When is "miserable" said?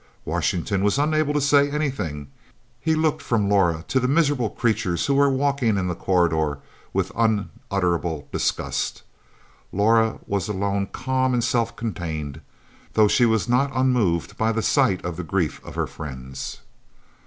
4.07-4.49